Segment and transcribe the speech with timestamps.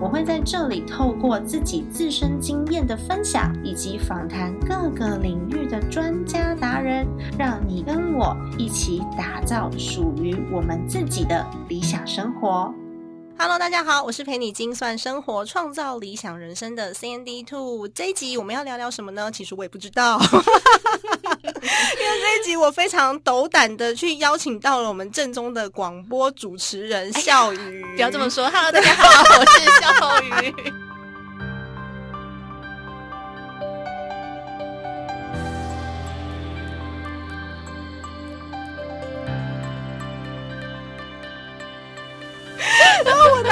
[0.00, 7.06] 我会在这里透过自己自身经验的分享，以及访谈各个领域的专家达人，
[7.38, 12.72] 让你跟我一起打造属于我们自己的理想生活。
[13.38, 17.88] Hello，大家好，我是陪你精算生活、创造理想人生的 Sandy Two。
[17.88, 19.30] 这一集我们要聊聊什么呢？
[19.32, 27.84] 其实我也不知道，因 为 这一集我非常斗胆的去邀请到了我们正宗的广播主持人笑鱼。
[27.94, 30.54] 不要这么说，Hello，大家好，我是笑鱼。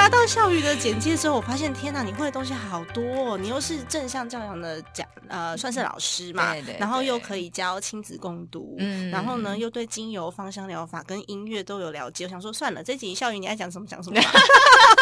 [0.03, 3.37] 拿到笑宇的简介之后，我发现天哪，你会的东西好多、哦！
[3.37, 12.25] 你又是正向教养的讲呃，算是老师嘛，对对然后又可以教亲子共读，嗯然后呢又对精油、芳香疗法跟音乐都有了解。
[12.25, 14.29] 我想说算了，这集笑宇你爱讲什么讲什么吧。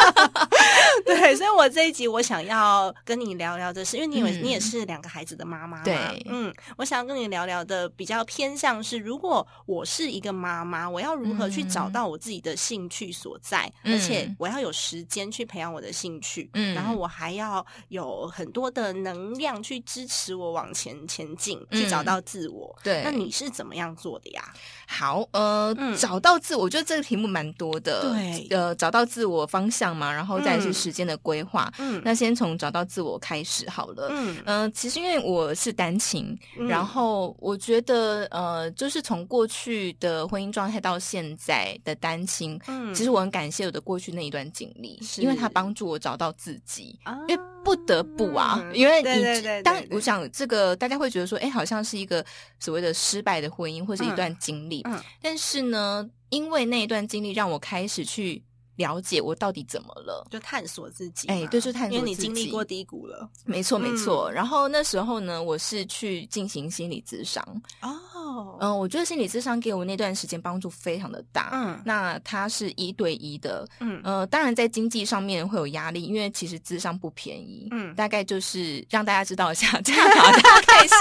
[1.04, 22.78] 对，所以我这一集我想要跟你聊聊的是，因为你以为嗯你也是两个孩子的妈妈嘛，对嗯，我想要跟你聊聊的比较偏向是，如果我是一个妈妈，我要如何去找嗯到我自己的兴趣所在，嗯而且我要有时间去培养我的兴趣，嗯然后我还要有很多的能量去支持我往前前进，去嗯找到自我。
[22.84, 24.54] 对那你是怎么样做的呀？
[24.92, 28.02] 好，呃，嗯找到自我，我觉得这个题目蛮多的。
[28.02, 31.72] 对呃，找到自我方向嘛，然后再是嗯时间的规划。
[31.78, 34.08] 嗯那先从找到自我开始好了。
[34.10, 46.98] 嗯嗯、其实因为我是单亲，嗯然后我觉得呃，就是从过去的婚姻状态到现在的单亲，嗯其实我很感谢我的过去那一段经历，是因为它帮助我找到自己。
[47.04, 52.24] 啊因为不得不啊，嗯因为你当我想这个大家会觉得说，哎，好像是一个
[52.58, 55.00] 所谓的失败的婚姻或是一段经历，嗯。
[55.20, 58.42] 但是呢，因为那一段经历让我开始去
[58.76, 60.26] 了解我到底怎么了。
[60.30, 64.30] 就探索自己，哎对就探索因为你经历过低谷了没错，没嗯错。
[64.30, 67.42] 然后那时候呢，我是去进行心理咨商。
[67.80, 71.50] 哦，嗯、我觉得心理咨商给我那段时间帮助非常的大。
[71.52, 80.94] 嗯那它是一对一的，嗯呃，当然在经济上面会有压力，因为其实咨商不便宜，嗯大概就是让大家知道一下，这样 好，大概是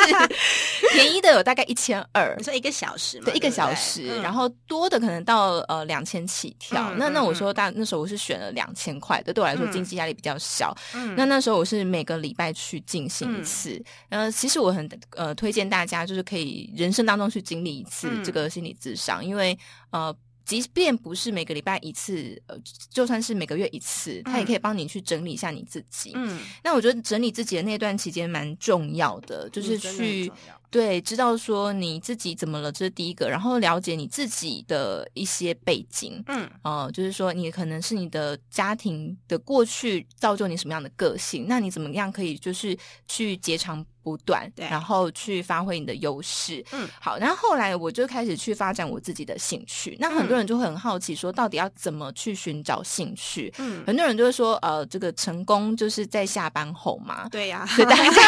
[1.01, 2.43] 便宜的有大概一千二你。
[2.43, 6.91] 说一个小时嘛，对，一个小时，嗯然后多的可能到呃两千起跳。
[6.91, 10.75] 嗯那那嗯我说大那时候我是选了两千块的，对我来说嗯经济压力比较小。
[10.93, 19.57] 嗯那那时候我是每个礼拜去进行一次，呃，其实我很呃推荐大家就是可以人生当中去经历一次嗯这个心理智商，因为
[19.91, 20.15] 呃。
[20.43, 22.57] 即便不是每个礼拜一次，呃，
[22.89, 26.11] 就算是每个月一次，他也可以帮你去整理一下你自己。
[26.15, 30.29] 嗯，那我觉得整理自己的那段期间蛮重要的，就是去
[30.71, 36.23] 对知道说你自己怎么了，这是第一个，然后了解你自己的一些背景。
[36.27, 46.63] 嗯哦、就是说你可能是你的家庭的过去造就你什么样的个性，那你怎么样可以就是去截长补短，对然后去发挥你的优势。
[46.71, 49.97] 嗯好，然后后来我就开始去发展我自己的兴趣。
[49.99, 53.53] 那很多人就会很好奇说，到底要怎么去寻找兴趣？
[53.57, 57.27] 嗯，很多人就会说，呃，这个成功就是在下班后嘛。
[57.29, 58.21] 对呀，所以大家，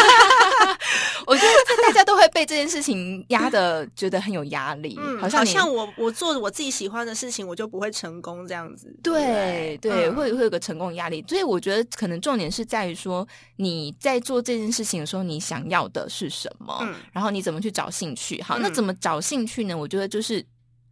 [1.26, 8.94] 我觉得大家都会被这件事情压的， 觉得很有压力，嗯，好像像我我做我自己喜欢的事情，我就不会成功这样子。
[9.04, 13.26] 对对，嗯会会有个成功压力，所以我觉得可能重点是在于说
[13.58, 18.42] 你在做这件事情的时候，你想要的是什么，嗯然后你怎么去找兴趣。
[18.42, 19.78] 好，那嗯怎么找兴趣呢？
[19.78, 20.44] 我觉得就是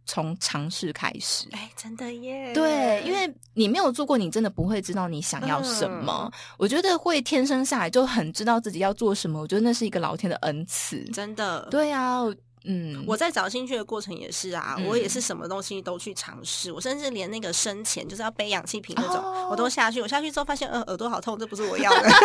[0.04, 1.46] 从尝试开始。
[1.52, 2.52] 哎，真的耶。
[2.52, 6.30] 对，因为你没有做过，你真的不会知道你想要什么。
[6.32, 11.02] 嗯我觉得会天生下来就很知道自己要做什么，我觉得那是一个老天的恩赐。
[11.12, 20.00] 真的，对啊，我嗯，我在找兴趣的过程也是啊，嗯我也是什么东西都去尝试，我甚至连那个生前就是要背氧气瓶那种，哦我都下去。
[20.00, 22.10] 我下去之后发现，呃，耳朵好痛，这不是我要的。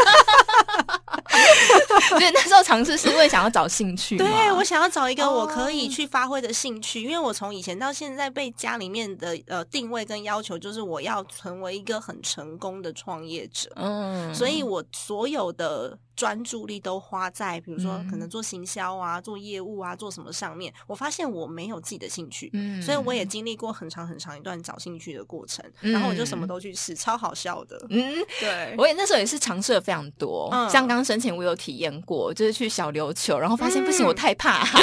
[2.10, 4.18] 所以那时候尝试是因为想要找兴趣。
[4.18, 13.72] 对我想要找一个我可以哦去发挥的兴趣，因为我从以前到现在被家里面的呃定位跟要求，就是我要成为一个很成功的创业者。
[13.76, 20.74] 嗯，所以我所有的专注力都花在，比如说嗯可能做行销啊、做业务啊、做什么上面。
[20.88, 25.64] 我发现我没有自己的兴趣，嗯所以我也经历过很长很长一段找兴趣的过程。
[25.82, 27.78] 嗯然后我就什么都去试，超好笑的。
[27.90, 34.08] 嗯，对，我也那时候也是尝试了非常多，嗯像刚申请我有体验验过，就是去小琉球，然后发现不行，嗯。
[34.08, 34.64] 我太怕。
[34.66, 34.82] 海，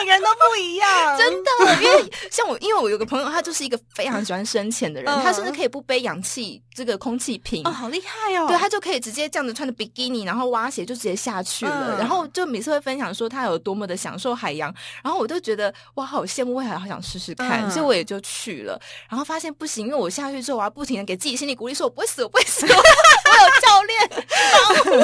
[0.00, 1.50] 每个人都不一样， 真的。
[1.82, 5.22] 因为像我，因为我有个朋友，他就是一个非常喜欢深潜的人，嗯。
[5.22, 7.62] 他甚至可以不背氧气这个空气瓶。
[7.66, 8.46] 哦，好厉害哦！
[8.48, 11.98] 对他就可以直接这样子穿着比基尼，然后蛙鞋就直接下去了，嗯。
[11.98, 14.72] 然后就每次会分享说他有多么的享受海洋，
[15.02, 17.70] 然后我就觉得哇，好羡慕，我也好想试试看，嗯。
[17.70, 24.24] 所以我也就去了，然后发现不行，因为我下去之后，我要不停的给自己心理鼓励，说我不会死，我不会死， 教练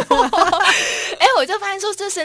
[0.09, 0.59] 帮我。
[1.19, 1.77] 哎，我就发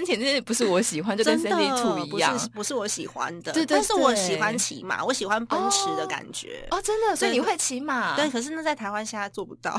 [0.07, 6.67] 现说这深潜真的不是我喜欢，就跟真 Cindy Two 一样不是不是我喜欢的，对对但是我喜欢骑马，我喜欢奔驰的感觉。
[6.71, 8.15] 哦，真的，所以你会骑马？
[8.15, 9.77] 对，，可是那在台湾现在做不到，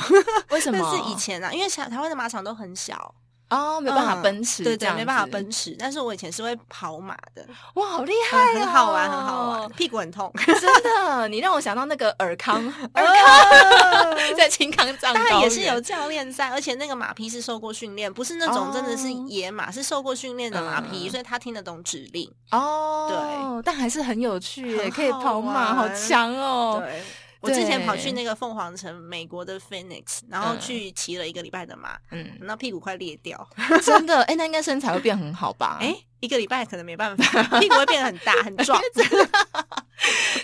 [0.50, 0.78] 为什么？
[0.82, 3.14] 但是以前啊，因为台台湾的马场都很小，
[3.50, 5.74] 哦，没有办法嗯奔驰，对对，这样没办法奔驰。
[5.78, 10.30] 但是我以前是会跑马的，哇，好厉害、哦很好玩，很好玩，屁股很痛。
[10.44, 12.62] 真的，你让我想到那个尔康，
[12.92, 22.30] 尔康康 在青康藏当然高原也是有教练在，而且那个马匹是受过训练，不是那种真的是哦野马，是受过训练的马匹，嗯所以他听得懂指令。
[22.50, 26.82] 哦，对，但还是很有趣耶，可以跑马，好强哦。
[26.84, 27.02] 对，
[27.40, 33.48] 我之前跑去那个凤凰城，美国的 Phoenix，然后嗯去骑了一个礼拜的马，嗯，那屁股快裂掉。
[33.82, 35.78] 真的，哎，那应该身材会变很好吧？
[35.82, 38.80] 哎，一个礼拜可能没办法，屁股会变得很大很壮。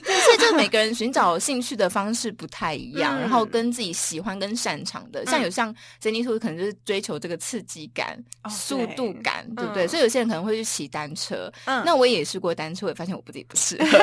[0.05, 9.87] 对，所以就是每个人寻找兴趣的方式不太一样，嗯然后跟自己喜欢跟擅长的，像有像 Jenny Two 可能就是追求这个刺激感、哦速度感，对不对？
[9.87, 11.51] 嗯所以有些人可能会去骑单车。
[11.65, 13.99] 嗯那我也试过单车，我也发现我自己不适合。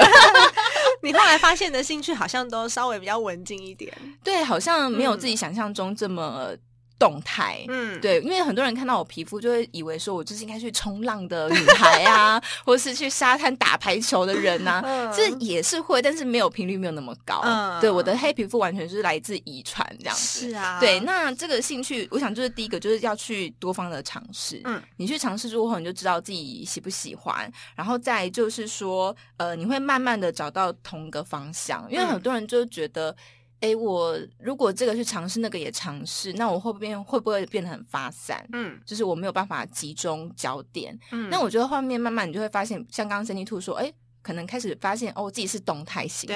[1.10, 3.92] 你后来发现的兴趣好像都稍微比较文静一点。
[4.24, 6.56] 对，好像没有嗯自己想象中这么
[7.02, 7.66] 动态。
[7.68, 17.42] 嗯，对，因为很多人看到我皮肤，就会以为说我就是应该去冲浪的女孩啊， 或是去沙滩打排球的人呐、嗯这也是会，但是没有频率没有那么高。
[17.44, 20.50] 嗯对，我的黑皮肤完全是来自遗传这样子。
[20.52, 24.62] 是啊，对，那这个兴趣，我想就是第一个就是要去多方的尝试。
[24.66, 33.16] 嗯，你去尝试之后，你就知道自己喜不喜欢，然后再就是说，呃，你会慢慢的找到同一个方向，因为嗯很多人就觉得。
[33.62, 38.46] 诶，我如果这个去尝试，那个也尝试，那我会不会变会不会变得很发散？
[38.54, 40.98] 嗯就是我没有办法集中焦点。
[41.12, 46.36] 嗯，那我觉得后面慢慢你就会发现，像刚刚 Cindy Two 说，诶，可能开始发现哦，自己是动态型的，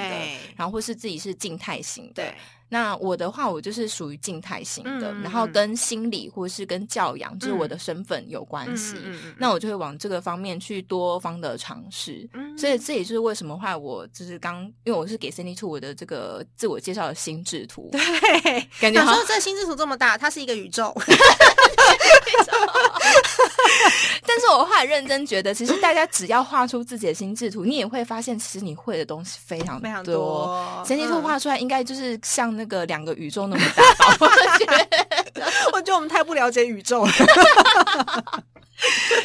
[0.56, 2.24] 然后或是自己是静态型的。
[2.24, 2.34] 对，
[2.70, 8.98] 那我的话，我就是属于静态型的，嗯然后跟心理或是跟教养，就是我的身份有关嗯系。
[9.38, 12.28] 那我就会往这个方面去多方的尝试。
[12.34, 12.58] 嗯。
[12.58, 18.00] 所以这也就是为什么后来我就是刚，因为我是给 Cindy Two 我的这个自我介绍的心智图，对，
[18.80, 20.96] 感觉说这心智图这么大，它是一个宇宙。
[24.25, 30.15] 但是我后来认真觉得，其实大家只要画出自己的心智图，你也会发现，其实你会的东西非常非常多。
[30.15, 34.17] 多心智图嗯画出来，应该就是像那个两个宇宙那么大吧？
[34.21, 34.27] 我
[34.57, 35.25] 觉得。
[35.74, 37.12] 我觉得我们太不了解宇宙了。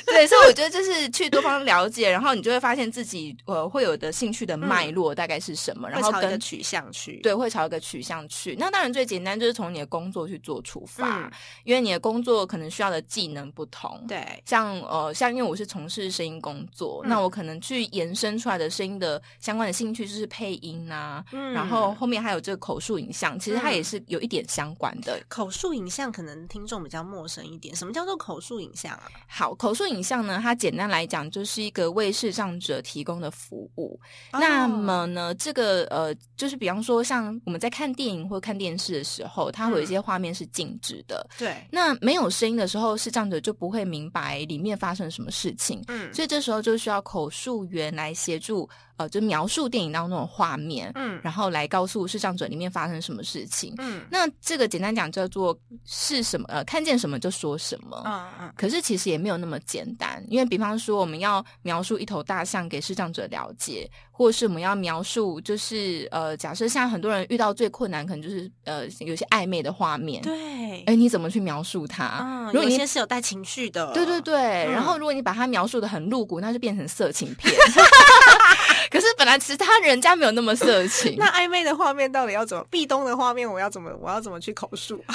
[0.07, 7.17] 对，所以我觉得就是去多方了解，然后你就会发现自己呃会有的兴趣的脉络大概是什么，然后跟取向去。
[7.17, 8.55] 对会朝一个取向去。
[8.59, 11.31] 那当然最简单就是从你的工作去做出发，嗯
[11.65, 14.03] 因为你的工作可能需要的技能不同。
[14.07, 25.21] 对，像呃，像因为我是从事声音工作，嗯那我可能去延伸出来的声音的相关的兴趣就是配音啊，嗯然后后面还有这个口述影像，其实它嗯也是有一点相关的。
[25.29, 29.11] 口述影像可能听众比较陌生一点，什么叫做口述影像啊？
[29.27, 33.99] 好，口述影像呢，它简单来讲就是一个为视障者提供的服务。
[34.31, 41.27] 那哦么呢，这个呃，就是比方说，像我们在看电影或看电视的时候，它会有一些画面是静止的。
[41.37, 45.83] 对，那没有声音的时候，视障者就不会明白里面发生什么事情。
[45.89, 48.69] 嗯所以这时候就需要口述员来协助，
[49.01, 53.75] 呃，就描述电影当中的画面，嗯然后来告诉视障者里面发生什么事情。
[53.79, 56.47] 嗯那这个简单讲叫做是什么？
[56.49, 58.03] 呃，看见什么就说什么。
[58.05, 63.91] 嗯嗯可是其实也没有那么简单，因为比方说我们要描述一头大象给视障者了解，
[64.21, 72.19] 或是我们要描述就是呃，假设像很多人遇到最困难，可能就是呃有些暧昧的画面，对，哎，你怎么去描述它？
[72.21, 77.51] 嗯，如果你有些是有带情绪的，对对对，嗯然后如果你把它描述的很露骨，那就变成色情片。
[78.93, 82.63] 可是本来其实他人家没有那么色情， 那暧昧的画面到底要怎么？
[82.71, 83.91] 壁咚的画面我要怎么？
[84.03, 85.03] 我要怎么去口述？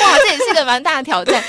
[0.00, 1.42] 哇，这也是个蛮大的挑战，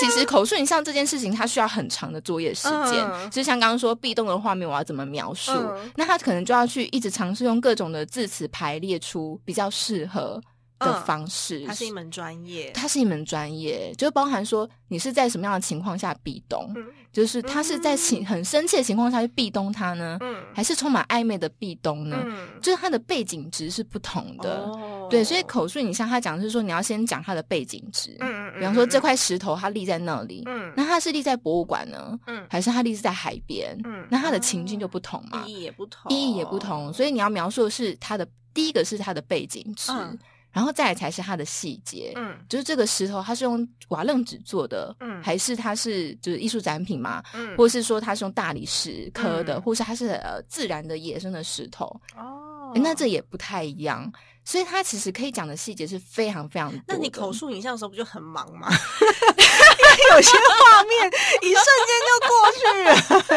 [0.00, 3.04] 其实口述影像这件事情，它需要很长的作业时间。
[3.04, 5.52] 嗯就像刚刚说壁咚的画面，我要怎么描述？
[5.52, 10.40] 嗯那他可能就要去一直尝试用各种的字词排列出比较适合
[10.80, 22.22] 的嗯方式，它是一门专业，它是一门专业，就包含说你是在什么样的情况下壁咚，嗯就是他是在情很生气的情况下去壁咚他呢，嗯还是充满暧昧的壁咚呢？
[22.24, 24.60] 嗯就是它的背景值是不同的。
[24.60, 28.16] 哦对，所以口述你像他讲的是说，你要先讲它的背景值。
[28.56, 33.76] 比方说这块石头它立在那里，嗯那它是立在博物馆呢，嗯还是它立在海边？
[33.84, 40.16] 嗯那它的情境就不同嘛，意义也不同，意义也不同，所以你要描述的是它的第一个是它的背景值，嗯
[40.52, 42.12] 然后再来才是它的细节。
[42.16, 51.84] 嗯就是这个石头它是用瓦楞纸做的，嗯还是它是就是艺术展品嘛，嗯或是说它是用大理石刻的，嗯或是它是呃自然的野生的石头，
[52.16, 54.10] 哦那这也不太一样。
[54.44, 56.80] 所以他其实可以讲的细节是非常非常多。
[56.88, 58.68] 那你口述影像的时候不就很忙吗？
[58.70, 61.10] 因为有些画面
[61.42, 62.62] 一瞬间就过去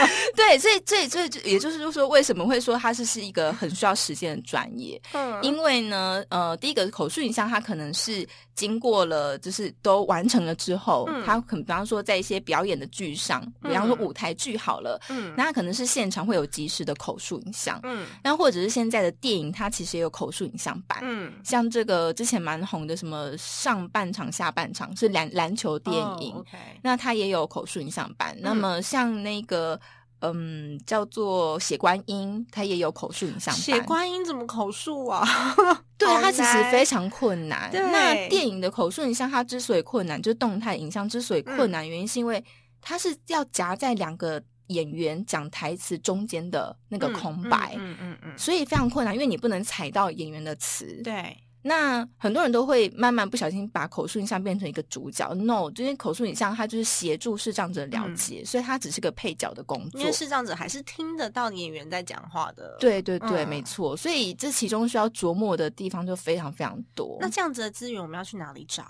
[0.01, 0.09] 了。
[0.35, 4.99] 对，所以所以所以就也就是说，为什么会说它是是一个很需要时间的专业？
[5.13, 11.23] 嗯因为呢，呃，第一个口述影像，它可能是经过了，就是都完成了之后，嗯。
[11.25, 13.99] 它可能比方说在一些表演的剧上，比方说嗯。
[13.99, 15.33] 舞台剧好了，嗯。
[15.35, 18.05] 那可能是现场会有即时的口述影像，嗯。
[18.23, 20.99] 那或者是现在的电影，它其实也有口述影像版。
[21.01, 21.33] 嗯。
[21.43, 26.35] 像这个之前蛮红的，什么上半场、下半场是篮篮球电影，
[26.81, 28.37] 那它也有口述影像版。
[28.39, 29.79] 那么像那个
[30.23, 33.61] 嗯叫做血观音，它也有口述影像版。
[33.61, 35.23] 血观音怎么口述啊？
[35.97, 37.69] 对，好它其实非常困难。
[37.69, 42.43] 对那电影的口述影像，它之所以困难，就是动态影像之所以困难，原因是因为
[42.81, 51.01] 它是要夹在两个演员讲台词中间的那个空白，嗯嗯嗯，所以非常困难，因为你不能踩到演员的词。
[51.03, 60.11] 对，那很多人都会慢慢不小心把口述影像变成一个主角，no，因为口述影像它就是协助视障者了解，所以它只是个配角的工作因为。
[60.11, 67.17] 视障者还是听得到演员在讲话的。，对对对，嗯没错，所以这其中需要琢磨的地方就非常非常多。
[67.21, 68.83] 那这样子的资源我们要去哪里找？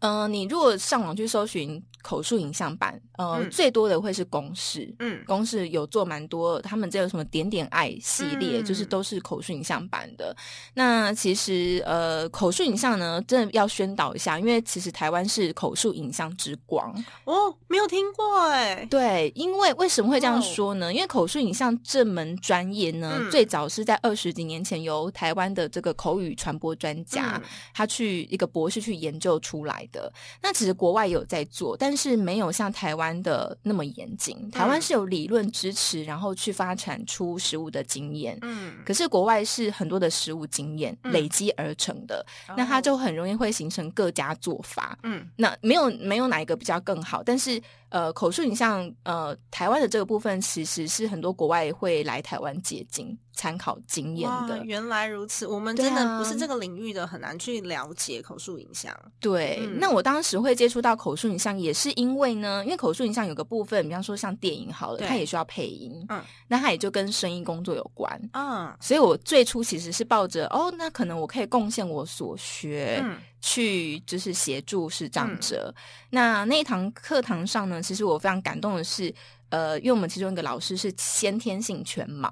[0.00, 4.94] 呃，你如果上网去搜寻口述影像版，呃，嗯最多的会是公式。
[4.98, 10.36] 嗯公式有做蛮多，他们这有什么点点爱系列，嗯就是都是口述影像版的。
[10.74, 16.92] 那其实呃，口述影像呢，真的要宣导一下，因为其实台湾是口述影像之光。
[17.24, 18.86] 哦，没有听过哎。
[18.90, 20.92] 对，因为为什么会这样哦说呢？
[20.92, 30.12] 因为口述影像这门专业呢，嗯最早是在二十几年前由台湾的这个口语传播专家，嗯他去一个博士去研究出来的。
[30.42, 34.50] 那其实国外也有在做，但是没有像台湾的那么严谨。
[34.50, 38.38] 台湾是有理论支持，然后去发展出食物的经验。
[38.42, 42.24] 嗯，可是国外是很多的食物经验嗯累积而成的，
[42.56, 44.98] 那它就很容易会形成各家做法。
[45.02, 47.60] 嗯那没有没有哪一个比较更好，但是
[47.92, 54.64] 呃，口述影像呃，台湾的这个部分其实是很多国外会来台湾借鉴参考经验，的。
[54.64, 58.94] 原来如此，我们真的啊不是这个领域的，很难去了解口述影像。
[59.20, 68.18] 对，嗯那我当时会接触到口述影像，也是因为呢，因为口述影像有个部分，比方说像电影好了，它也需要配音，嗯，那它也就跟声音工作有关。
[68.32, 75.74] 嗯所以我最初其实是抱着哦，那可能我可以贡献我所学，嗯去就是协助视障者。
[76.10, 79.12] 那那一堂课堂上呢，其实我非常感动的是，
[79.50, 82.30] 呃，因为我们其中一个老师是先天性全盲，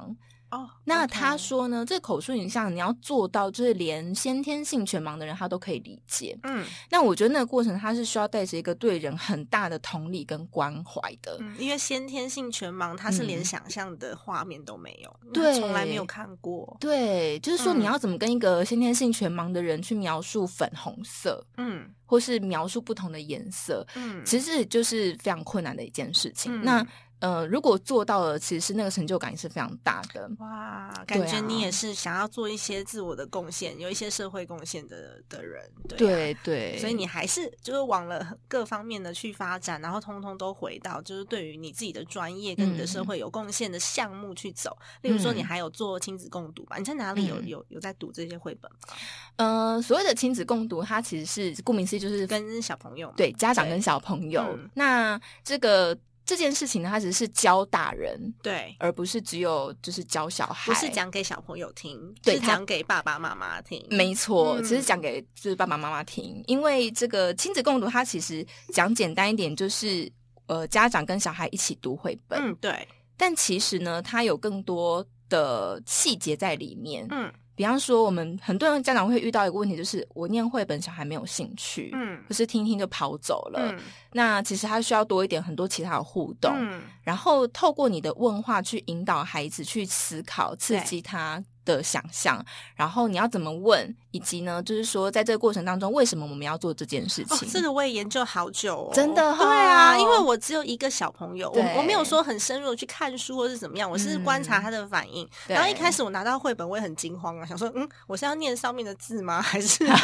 [0.50, 6.36] 哦，那他说呢，这口述影像你要做到，就是连先天性全盲的人他都可以理解。
[6.42, 11.36] 嗯那我觉得那个过程，他是需要带着一个对人很大的同理跟关怀的。
[11.40, 16.76] 嗯，因为先天性全盲，他是连嗯想象的画面都没有，对他从来没有看过。
[16.80, 26.52] 对，就是说嗯你要怎么跟一个先天性全盲的人去描述粉红色，嗯或是描述不同的颜色，嗯，其实就是非常困难的一件事情。
[26.60, 26.86] 嗯那
[27.20, 30.30] 呃，如果做到了，其实那个成就感也是非常大的。
[30.38, 44.76] 哇，感觉你也是想要做一些自我的贡献，有一些社会贡献的的人，对啊、对对，所以你还是就是往了各方面的去发展，然后通通都回到就是对于你自己的专业跟你的社会有贡献的项目去走。
[45.02, 46.76] 例如说，你嗯还有做亲子共读吧？
[46.78, 48.94] 你在哪里有、嗯有有在读这些绘本吗？
[49.36, 54.42] 呃，所谓的亲子共读，它其实是顾名思义就是跟小朋友对家长跟小朋友。
[54.56, 55.96] 嗯那这个
[56.30, 63.84] 这件事情呢，它只是教大人，对，而不是只有就是教小孩，不是讲给小朋友听，是讲给爸爸妈妈听。
[63.90, 70.08] 没错，嗯只是讲给就是爸爸妈妈听，因为这个亲子共读，它其实讲简单一点，就是
[70.46, 77.08] 呃家长跟小孩一起读绘本，嗯，对，但其实呢，它有更多的细节在里面。
[77.10, 82.18] 嗯比方说，我们很多人家长会遇到一个问题，就是我念绘本，小孩没有兴趣，嗯。
[82.26, 83.72] 可是听听就跑走了。
[83.72, 83.78] 嗯。
[84.12, 86.82] 那其实他需要多一点很多其他的互动，嗯。
[87.02, 92.42] 然后透过你的问话去引导孩子去思考，刺激他的想象，
[92.74, 105.24] 然后你要怎么问，以及呢，就是说在这个过程当中，为什么我们要做这件事哦情？，这个我也研究好久、哦，真的对啊，哦因为我只有一个小朋友，我我没有说很深入的去看书或是怎么样，我是观察他的反应。
[105.24, 109.40] 嗯然后一开始我拿到绘本，我也很惊慌啊，想说，嗯，我是要念上面的字吗？
[109.42, 110.00] 还是 我要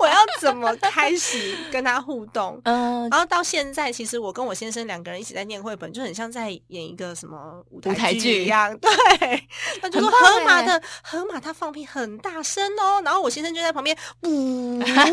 [0.00, 2.60] 我要怎么开始跟他互动？
[2.64, 8.76] 嗯、然后到现在，其实我跟我先生两个人一起在念绘本，就很像在演一个什么舞舞台剧剧一样。
[8.78, 9.48] 对，
[9.80, 14.82] 他就说河马欸的河马，它放屁很大声哦，然后我先生就在旁边，呜。
[14.84, 15.06] 超可爱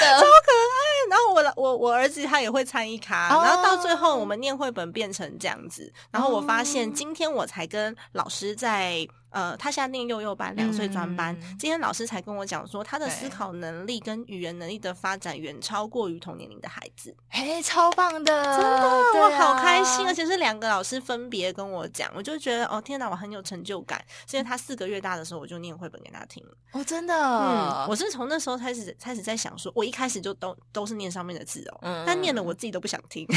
[0.00, 0.76] 的， 超可爱。
[1.10, 3.42] 然后我的我我儿子他也会参与卡，哦。
[3.42, 9.06] 然后到最后我们念绘本变成这样子，然后我发现今天我才跟老师在。
[9.32, 11.34] 呃，他现在念幼幼班，两岁专班。
[11.42, 17.14] 嗯今天老师才跟我讲说，他的思考能力跟语言能力的发展远超过于同年龄的孩子。
[17.30, 24.02] 哎，超棒的，真真的，的我好开心，而且是两个老师分别跟我讲，我就觉得哦，天哪，我很有成就感。
[24.26, 26.52] 是因为他四个月大的时候，我就念绘本给他听了。
[26.72, 33.26] 哦，真的，嗯，我是从那时候开始开始在想说，我一开始就都都是念上面的字哦，嗯但念了我自己都不想听，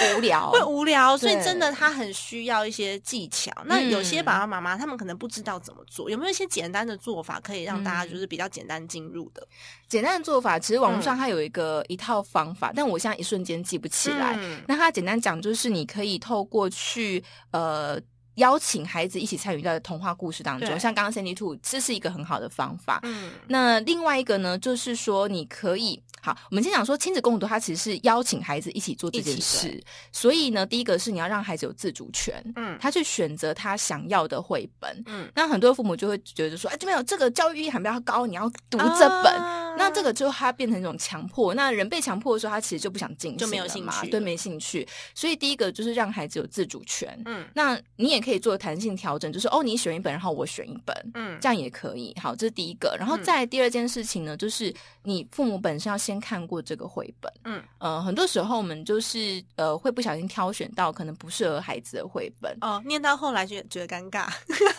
[0.00, 3.52] 会无聊， 会无聊，所以真的他很需要一些技巧。
[3.66, 9.46] 那有些嗯爸爸妈妈他们可能不知道怎么做，有没有一些简单的做法可以让大家嗯就是比较简单进入的？
[9.86, 14.34] 简单的做法，其实网络嗯上它有一个、一套方法，但我现在一瞬间记不起来。
[14.40, 18.00] 嗯那它简单讲就是，你可以透过去呃
[18.36, 23.00] 邀请孩子一起参与到童话故事当中，像刚刚 Sandy Two，这是一个很好的方法。
[23.02, 29.82] 嗯那另外一个呢，就是说你可以好，我们先讲说亲子共读，它其实是邀请孩子一起做这件事。
[30.12, 35.02] 所以呢，第一个是你要让孩子有自主权，嗯他去选择他想要的绘本。
[35.06, 39.32] 嗯，那很多父母就会觉得说，哎，这边有这个教育意义含比较高，你要读这本。
[39.34, 44.86] 啊那这个就它变成一种强迫，那人被强迫的时候，他其实就不想进行就没有兴趣对没兴趣。
[45.14, 47.20] 所以第一个就是让孩子有自主权。
[47.26, 52.14] 嗯那你也可以做弹性调整，就是哦，你选一本，然后我选一本，嗯这样也可以。
[52.20, 52.96] 好，这是第一个。
[52.98, 57.32] 然后嗯再第二件事情呢，就是你父母本身要先看过这个绘本。
[57.44, 62.56] 嗯呃，很多时候我们就是呃会不小心挑选到可能不适合孩子的绘本。
[62.60, 64.26] 哦，念到后来觉得觉得尴尬，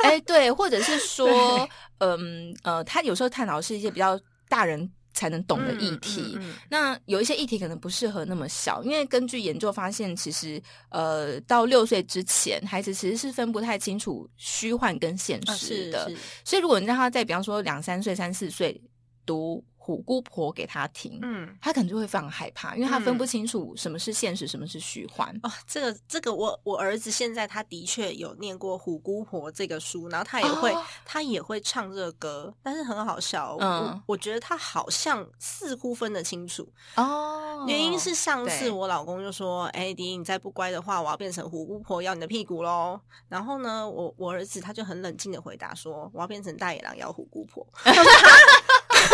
[0.04, 1.68] 哎，对，或者是 说，
[2.00, 6.34] 嗯呃，他有时候探讨是一些比较大人才能懂的议题。
[6.36, 16.10] 嗯嗯嗯那有一些议题可能不适合那么小，因为根据研究发现，其实呃到六岁之前，孩子其实是分不太清楚虚幻跟现实的。
[16.10, 18.80] 是所以如果你让他在比方说两三岁、三四岁
[19.26, 21.58] 读虎姑婆给他听，嗯。
[21.62, 25.34] 他可能就会非常害怕，因为他分嗯不清楚什么是现实，什么是虚幻。
[25.44, 33.56] 哦，这个这个我我儿子现在他的确有念过《虎姑婆》这个书，然后他也会、哦他也会唱这个歌，但是很好笑。
[33.62, 47.66] 嗯我我觉得他好像似乎分得清楚，哦原因是上次我老公就说：“哎、迪，你再不乖的话，我要变成虎姑婆咬你的屁股喽。”然后呢，我我儿子他就很冷静的回答说：“我要变成大野狼咬虎姑婆。”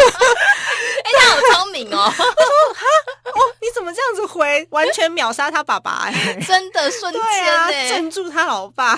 [1.03, 4.65] 哎、他好聪明哦， 哦你怎么这样子回？
[4.71, 8.93] 完全秒杀他爸爸哎、 真的瞬间镇住他老爸。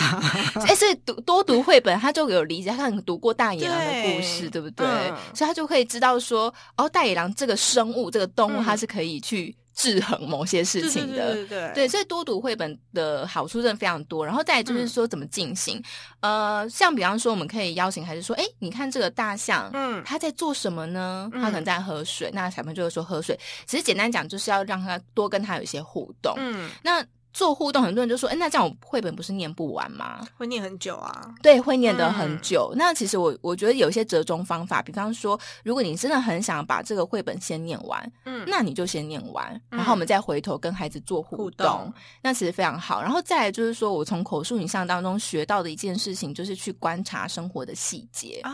[0.68, 4.86] 哎、所以读多读绘本，他就有理解，他可能读过大野狼的故事，对对不对？
[4.88, 11.34] 嗯所以他就可以知道说，哦，大野狼这个生物、这个动物，嗯它是可以去制衡某些事情的。
[11.34, 14.26] 对对对对，所以多读绘本的好处真的非常多。
[14.26, 15.82] 然后再来就是说怎么进行，
[16.22, 21.30] 呃，像比方说，我们可以邀请孩子说，哎，你看这个大象，嗯它在做什么呢？
[21.34, 23.38] 嗯它可能在喝水，那小朋友就会说喝水。
[23.66, 26.34] 其实简单讲，就是要让他多跟他有一些互动。
[26.38, 30.26] 嗯，那做互动，很多人就说，哎，那这样我绘本不是念不完吗？
[30.38, 31.36] 会念很久啊。
[31.44, 32.74] 对，会念得很嗯久。
[32.78, 43.02] 那其实我我觉得有一些折中方法，比方说，如果你真的很想把这个绘本先念完，嗯，那你就先念完，然后我们再回头跟孩子做互互动，那其实非常好。
[43.02, 48.40] 然后再来就是说我从口述影像当中学到的一件事情，就是去观察生活的细节。
[48.46, 48.50] 哦，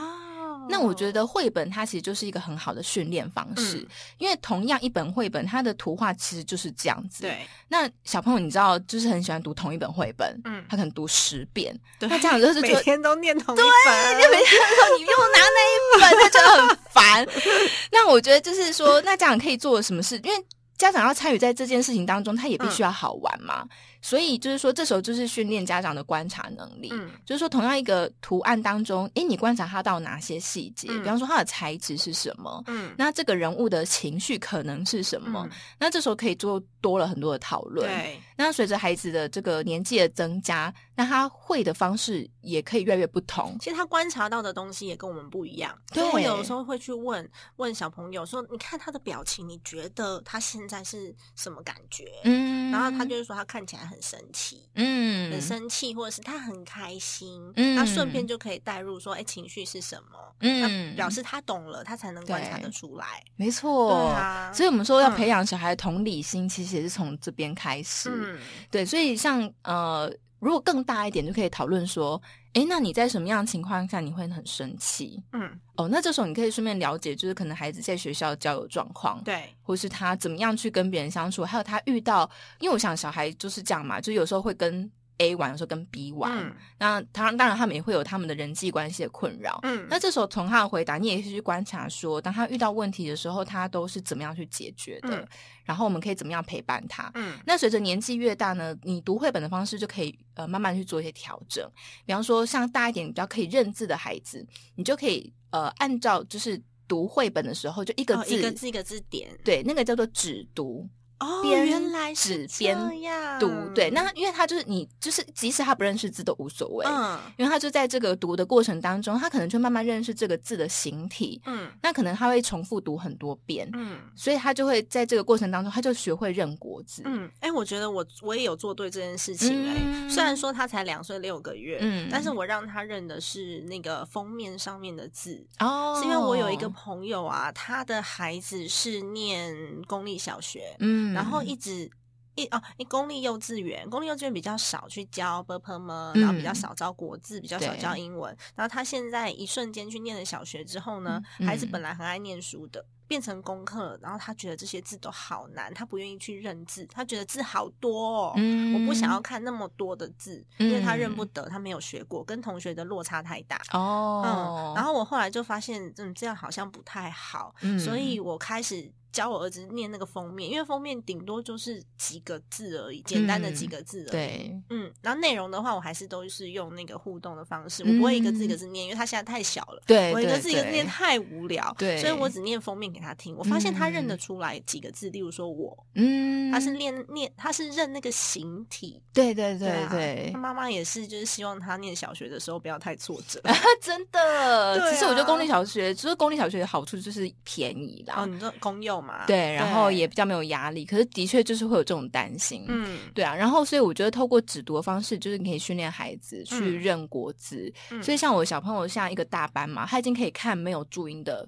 [0.72, 17.28] 那我觉得绘本它其实就是一个很好的训练方式，嗯因为同样一本绘本，它的图画其实就是这样子。，对那小朋友你知道，就是很喜欢读同一本绘本，嗯他可能读十遍，对，那这样就是每天都念同一本，就每天说你又拿那一本，他觉得很烦。
[17.92, 20.20] 那我觉得就是说，那家长可以做什么事？
[20.24, 20.46] 因为
[20.78, 23.66] 家长要参与在这件事情当中，他也必须要好玩嘛。
[24.02, 26.90] 所以就是说，这时候就是训练家长的观察能力。
[26.92, 30.88] 嗯就是说，同样一个图案当中，诶，你观察他到哪些细节？
[30.90, 32.64] 嗯比方说，它的材质是什么？
[32.68, 35.48] 嗯，那这个人物的情绪可能是什么？
[35.50, 37.88] 嗯那这时候可以做多了很多的讨论。
[37.88, 43.56] 对，那随着孩子的这个年纪的增加，那他会的方式也可以越来越不同。
[43.60, 45.78] 其实他观察到的东西也跟我们不一样。
[45.94, 54.70] 所以对我有时候会去问问小朋友说：“你看他的表情，你觉得他现在是什么感觉？”嗯然后他就是说他看起来很生气。
[54.76, 60.18] 嗯，很生气，或者是他很开心，嗯他顺便就可以带入说，哎，情绪是什么？
[60.40, 63.22] 嗯那表示他懂了，他才能观察对得出来。
[63.36, 68.10] 没错，对啊所以我们说要嗯培养小孩的同理心，其实也是从这边开始。
[68.12, 68.40] 嗯，
[68.72, 72.22] 对，所以像呃，如果更大一点，就可以讨论说，
[72.54, 75.24] 诶，那你在什么样的情况下你会很生气？
[75.34, 84.90] 嗯，哦，那这时候你可以顺便了解，就是可能孩子在学校交友状况，，对，或是他怎么样去跟别人相处，还有他遇到，因为我想小孩就是这样嘛，就有时候会跟
[85.22, 89.60] A 玩，有时候跟 B 玩，嗯那他当然他们也会有他们的人际关系的困扰。
[89.62, 95.28] 嗯，那这时候从他的回答，你也是去观察说，当他遇到问题的时候，他都是怎么样去解决的，嗯
[95.64, 97.12] 然后我们可以怎么样陪伴他。
[97.14, 101.64] 嗯那随着年纪越大呢，你读绘本的方式就可以呃慢慢去做一些调整。
[102.06, 104.44] 比方说，像大一点比较可以认字的孩子，
[104.76, 109.30] 你就可以呃按照就是读绘本的时候，就一个哦字、一个字一个字点。
[109.46, 110.90] 对，那个叫做指读。
[111.22, 127.04] 哦，原来是这样读对，那因为他就是你就是即使他不认识字都无所谓，嗯因为他就在这个读的过程当中，他可能就慢慢认识这个字的形体，嗯那可能他会重复读很多遍，嗯所以他就会在这个过程当中，他就学会认国字。
[127.06, 139.56] 嗯，哎、我觉得我我也有做对这件事情哎、嗯虽然说他才两岁六个月，嗯但是我让他认的是那个封面上面的字，哦是因为我有一个朋友啊，他的孩子是念
[139.88, 141.89] 公立小学，嗯然后一直。
[142.36, 148.36] 一哦，一公立幼稚园，公立幼稚园比较少去教 b p m，嗯然后比较少教国字，比较少教英文。
[148.56, 163.62] 然后他现在一瞬间去念了小学之后呢，嗯孩子嗯本来很爱念书的，变成功课了，然后他觉得这些字都好难，他不愿意去认字，他觉得字好多哦，嗯我不想要看那么多的字，因为他认不嗯得，他没有学过，跟同学的落差太大。
[163.74, 179.82] 哦嗯，，然后我后来就发现，嗯，这样好像不太好，嗯所以我开始教我儿子念那个封面，因为封面顶多就是几个字而已，简单的几个字而已。，对，嗯，然后内容的话，我还是都是用那个互动的方式，我不会一个字一个字念，因为他现在太小了。
[179.82, 183.36] 嗯对，我一个字一个字念太无聊，对所以我只念封面给他听。
[183.36, 189.02] 我发现他认得嗯出来几个字，例如说我，嗯，他是念念，他是认那个形体。
[189.13, 193.41] 对对对啊对他，妈妈也是，就是希望他念小学的时候不要太挫折。
[193.82, 194.80] 真的。
[194.80, 198.82] 对其实我觉得啊公立小学，就是公立小学的好处就是便宜啦，哦，你说公
[199.28, 200.86] 对，然后也比较没有压力。
[200.86, 203.36] 可是的确就是会有这种担心，嗯对啊。
[203.36, 207.72] 然后所以我觉得透过只读的方式，就是你可以训练孩子去嗯认国字。
[207.92, 211.48] 嗯所以像我小朋友像一个大班嘛，他已经可以看没有注音的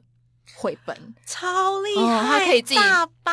[0.56, 0.96] 绘本。
[1.26, 1.48] 超
[1.82, 2.80] 厉哦，害，他可以自己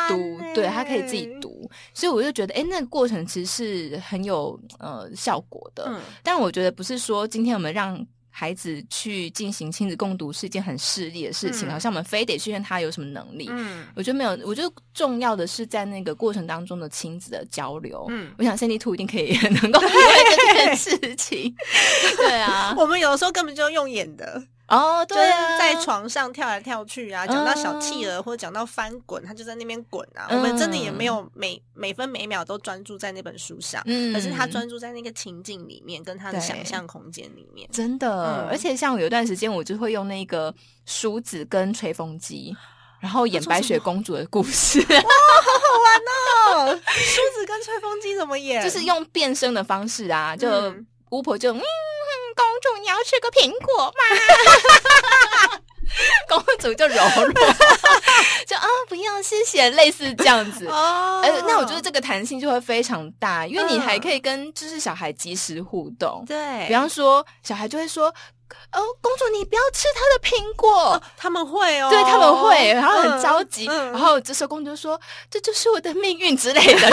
[0.07, 1.39] 读，对他可以自己欸。
[1.39, 5.85] 读，所以我就觉得，哎，那个过程其实是很有呃效果的。
[5.87, 13.47] 嗯但我觉得不是说今天我们让孩子去进行亲子共读是一件很势利的事情，嗯好像我们非得训练他有什么能力。
[13.51, 18.05] 嗯我觉得没有，我觉得重要的是在那个过程当中的亲子的交流。
[18.09, 21.53] 嗯，我想 Cindy Two 一定可以 能够体会这件事情。
[22.17, 24.41] 对啊， 我们有的时候根本就用演的，
[24.71, 30.27] 哦，就是对啊，在床上跳来跳去啊，讲到小企鹅或者讲到翻滚，他就在那边滚啊。
[30.31, 34.13] 我们真的也没有每每分每秒都专注在那本书上，嗯。
[34.13, 37.69] 可是他专注在那个情境里面，跟他的想象空间里面。
[37.71, 38.47] 真的，嗯。
[38.49, 40.53] 而且像有一段时间，我就会用那个
[40.85, 42.55] 梳子跟吹风机，
[43.01, 48.63] 然后演白雪公主的故事，哇，好好玩哦， 梳子跟吹风机怎么演？
[48.63, 50.87] 就是用变声的方式啊，就嗯。
[51.11, 51.61] 巫婆就嗯，
[52.41, 55.61] 公主你要吃个苹果吗？
[56.27, 57.33] 公主就柔弱，
[58.47, 60.65] 就啊不用谢谢，类似这样子。
[60.71, 66.23] 哦，呃，那我觉得这个弹性就会非常大，因为你还嗯可以跟就是小孩及时互动。
[66.25, 68.13] 对，比方说，小孩就会说
[68.73, 71.01] ：“哦，公主你不要吃她的苹果。
[71.17, 76.89] 他们会哦，对他们会，然后很着急，嗯嗯然后这时候公主就说：“这就是我的命运之类的。”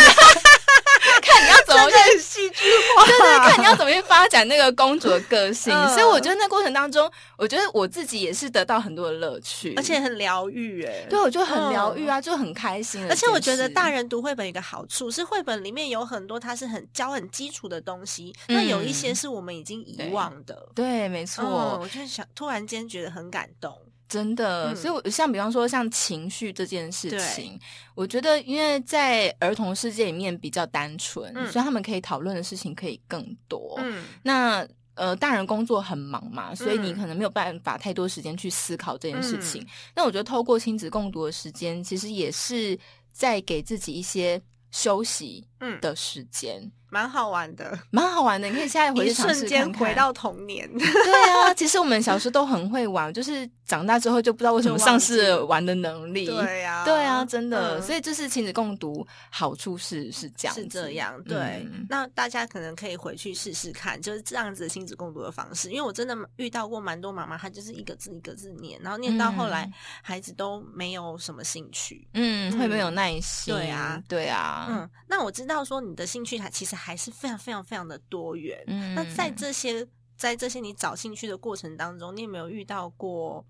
[1.22, 2.64] 看你要怎么去戏剧
[2.96, 5.72] 化， 对对，看你要怎么去发展那个公主的个性。
[5.72, 11.06] 嗯所以我觉得那过程当中，我觉得我自己也是得到很多的乐趣，而且很疗愈哎。
[11.08, 13.14] 对我就很疗愈嗯啊，就很开心而。
[13.14, 20.66] 且我觉得大人读绘本有一个好处是，绘本里面有很多它是很教很基础的东西，那有一些嗯是我们已经遗忘的。
[20.74, 23.76] 对，没错，嗯，我就想突然间觉得很感动。
[24.08, 27.60] 真的，嗯所以我像比方说像情绪这件事情，
[27.94, 33.74] 我觉得因为在儿童世界里面比较单纯，嗯所以他们可以讨论的事情可以更多。
[33.82, 39.62] 嗯那呃，大人工作很忙嘛，所以你嗯可能没有办法太多时间去思考这件事情。
[39.62, 42.76] 嗯那我觉得透过亲子共读的时间，其实也是
[43.12, 46.72] 在给自己一些休息嗯的时间。
[46.90, 48.48] 蛮好玩的，蛮好玩的。
[48.48, 50.68] 你可以现在回去尝试瞬间回到童年。
[50.78, 56.26] 对啊，其实我们小时候都很会玩， 就是长大之后就不知道为什么丧失了玩的能力。
[56.26, 61.36] 对呀、对啊，真的，嗯所以就是亲子共读好处是是这样，是这样，对。
[61.72, 65.70] 嗯那大家可能可以回去试试看，就是这样子的亲子共读的方式。
[65.70, 69.72] 因为我真的遇到过蛮多妈妈，她就是一个字一个字念，然后念到后来嗯，
[70.02, 72.06] 孩子都没有什么兴趣。
[72.14, 78.62] 嗯，会没有嗯耐心，对啊对啊，嗯，那我知道说你的兴趣还其实还是非常非常非常的多元。
[78.68, 79.86] 嗯那在这些
[80.16, 83.44] 在这些你找兴趣的过程当中，你有没有遇到过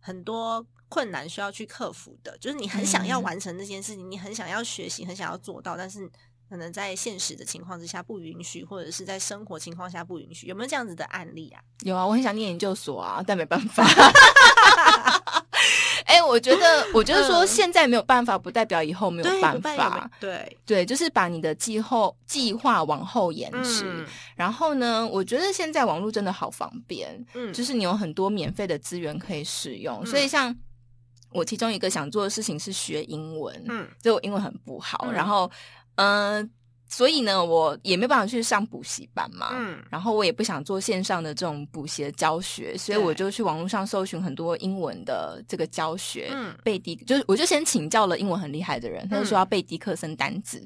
[0.00, 2.38] 很多困难需要去克服的？
[2.38, 6.10] 就是你很想要嗯完成这件事情，你很想要学习，很想要做到，但是
[6.48, 11.60] 可能在现实的情况之下不允许，或者是在生活情况下不允许，有没有这样子的案例啊？
[11.82, 13.84] 有啊，我很想念研究所啊，但没办法。
[16.18, 20.10] 哎、我觉得， 我觉得说嗯现在没有办法，不代表以后没有，办法。
[20.20, 23.84] 对，对，就是把你的计后计划往后延迟。
[23.86, 24.04] 嗯
[24.36, 30.00] 然后呢，我觉得现在网络真的好方便，嗯，就是你有很多免费的资源可以使用。
[30.02, 30.54] 嗯所以像
[31.30, 35.50] 我其中一个想做的事情是学英文，嗯就我英文很不好，嗯然后
[35.96, 36.48] 嗯、呃
[36.88, 39.50] 所以呢，我也没办法去上补习班嘛。
[39.52, 50.62] 嗯然后我也不想做线上的这种补习的教学，所以我就去网络上搜寻很多英文的这个教学，嗯背迪就是我就先请教了英文很厉害的人，他就说要背迪克森单词，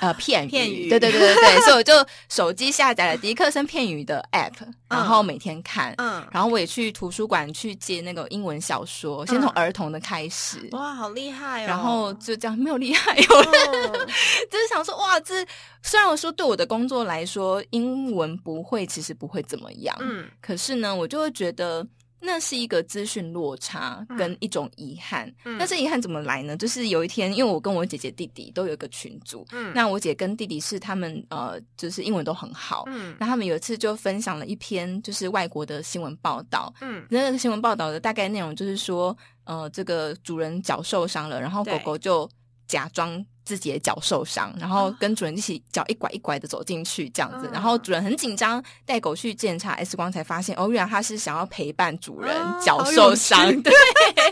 [0.00, 1.92] 呃片语，片语对对对对对，所以我就
[2.28, 4.54] 手机下载了迪克森片语的 app，
[4.88, 10.68] 然后每天看，嗯，然后我也去图书馆去借那个英文小说，先从儿童的开始。
[10.72, 11.66] 哇，好厉害哦！
[11.66, 13.92] 然后就这样，没有厉害，有嗯
[14.50, 15.46] 就是想说，哇，这
[15.82, 21.86] 虽然我说对我的工作来说，英文不会，其实不会怎么样，嗯可是呢，我就会觉得
[22.18, 25.32] 那是一个资讯落差嗯跟一种遗憾。
[25.44, 26.56] 嗯那这遗憾怎么来呢？
[26.56, 32.84] 就是有一天，因为我跟我姐姐、弟弟都有一个群组，嗯那我姐跟弟弟是他们呃，就是英文都很好。
[32.88, 42.28] 嗯那他们有一次就分享了一篇就是外国的新闻报道，嗯那个新闻报道的大概内容就是说，呃，这个主人脚受伤了，然后狗狗就
[42.66, 53.72] 假装自己的脚受伤，然后跟主人一起脚一拐一拐的走进去这样子，嗯然后主人很紧张，带狗去检查 X 光才发现，哦，原来他是想要陪伴主人哦脚受伤，趣对。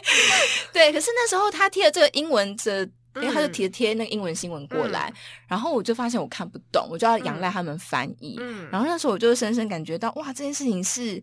[0.75, 0.93] 对。
[0.93, 2.87] 可是那时候他贴了这个英文的。
[3.17, 5.09] 因为他就嗯贴贴那个英文新闻过来，
[5.47, 8.35] 然后我就发现我看不懂，我就要仰赖他们翻译。
[8.41, 8.69] 嗯。
[8.73, 11.23] 然后那时候我就深深感觉到，哇，这件事情是，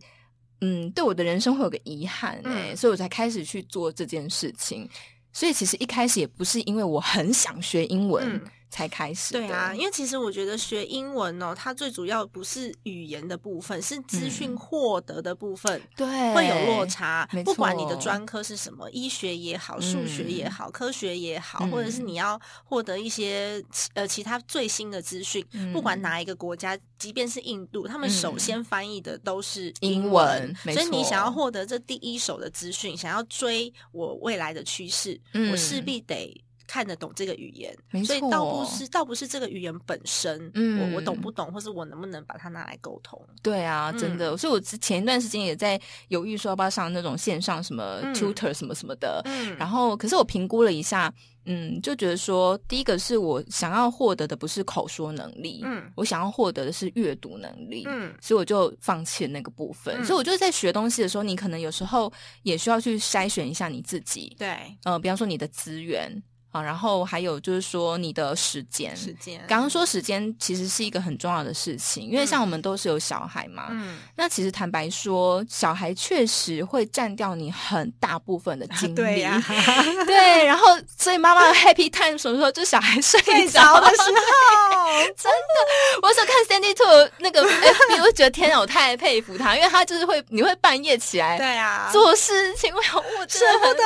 [0.62, 2.76] 嗯，对我的人生会有个遗憾哎、嗯。
[2.78, 4.88] 所以我才开始去做这件事情。
[5.32, 8.40] 所以其实一开始也不是因为我很想学英文
[8.72, 15.80] 才开始，对啊，因为其实我觉得学英文哦，它最主要不是语言的部分，是资讯获得的部分。
[15.94, 28.38] 对会有落差，不管你的专科是什么，医学也好，数学也好，科学也好，嗯或者是你要获得一些呃其他最新的资讯，嗯不管哪一个国家，即便是印度，他们首嗯。
[28.38, 36.42] 先翻译的都是英文，所以你想要获得这第一手的资讯，想要追我未来的趋势，嗯我势必得。
[36.72, 44.30] 看得懂这个语言没，所以倒不是倒不是这个语言本身，嗯我我懂不懂，或是我能不能把它拿来沟通，对啊，真的。
[44.30, 44.38] 嗯。
[44.38, 48.14] 所以我之前一段时间也在犹豫说要不要上那种线上什么嗯。
[48.14, 49.54] tutor 什么什么的，嗯。
[49.58, 51.12] 然后，可是我评估了一下，
[51.44, 59.94] 嗯，就觉得说，第一个是我想要获得的不是口说能力，嗯我想要获得的是阅读能力，嗯所以我就放弃了那个部分。
[59.98, 60.04] 嗯。
[60.06, 62.10] 所以我就在学东西的时候，你可能有时候
[62.44, 66.10] 也需要去筛选一下你自己，对，呃，比方说你的资源
[66.52, 68.94] 啊，然后还有就是说你的时间。
[68.96, 78.94] 时间，刚刚说时间其实是一个很重要的事情，因为像我们都是有小孩嘛，嗯，那其实坦白说，小孩确实会占掉你很大部分的精力。
[78.94, 79.42] 对呀
[80.06, 80.66] 对然后
[80.98, 82.52] 所以妈妈的 happy time 什么时候？
[82.52, 84.12] 就小孩睡睡着着的时候，
[85.16, 93.84] 真的，我想看 Sandy Two 那个 FB，我就觉得天哪，我太佩服他，因为他就是会，你会半夜起来对啊，做事情，我舍真的很不得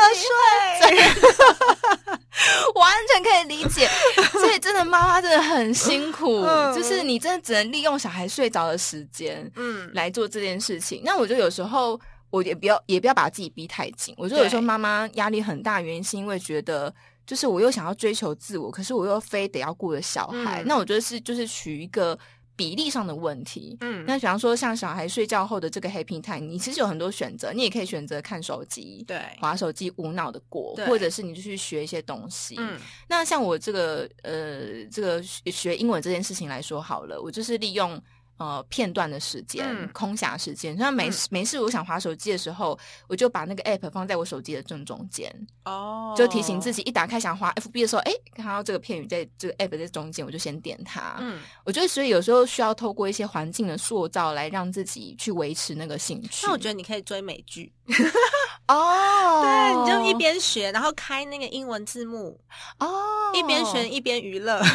[0.96, 2.25] 睡，
[2.75, 3.88] 完全可以理解。
[4.33, 11.03] 所以真的妈妈真的很辛苦，嗯就是你真的只能利用小孩睡着的时间，嗯，来做这件事情。
[11.05, 11.99] 那我觉得有时候
[12.31, 14.14] 我也不要也不要把自己逼太紧。
[14.18, 16.92] 我觉得有时候妈妈压力很大，原因是因为觉得
[17.27, 20.62] 就是我又想要追求自我，可是我又非得要顾着小孩。
[20.62, 22.18] 嗯那我觉得是就是取一个
[22.57, 23.77] 比例上的问题。
[23.81, 32.57] 嗯，那比方说，像小孩睡觉后的这个 happy time，你其实有很多选择，你也可以选择看手机，对，划手机无脑的过，或者是你就去学一些东西。
[32.59, 32.77] 嗯
[33.09, 38.01] 那像我这个呃，这个学学英文这件事情来说好了，我就是利用
[38.38, 40.77] 呃片段的时间、嗯空暇时间。
[40.77, 45.31] 像没嗯事、没事，我想划手机的时候，我就把那个 app 放在我手机的正中间，
[45.64, 51.16] 哦就提醒自己一打开想划 FB 的时候，哎，看到这个片语在这个 app 在中间，我就先点它。
[51.20, 56.46] 嗯，我觉得，所以有时候需要透过一些环境的塑造来让自己去维持那个兴趣。
[56.46, 57.72] 那我觉得你可以追美剧，
[58.68, 62.38] 哦，对，你就一边学，然后开那个英文字幕，
[62.79, 64.61] 哦，一边学一边娱乐。